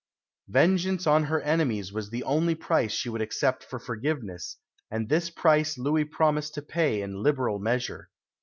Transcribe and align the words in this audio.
Vengeance 0.47 1.05
on 1.05 1.25
her 1.25 1.39
enemies 1.41 1.93
was 1.93 2.09
the 2.09 2.23
only 2.23 2.55
price 2.55 2.91
she 2.91 3.07
would 3.07 3.21
accept 3.21 3.63
for 3.63 3.77
forgiveness, 3.77 4.57
and 4.89 5.09
this 5.09 5.29
price 5.29 5.77
Louis 5.77 6.05
promised 6.05 6.55
to 6.55 6.63
pay 6.63 7.03
in 7.03 7.21
liberal 7.21 7.59
measure. 7.59 8.09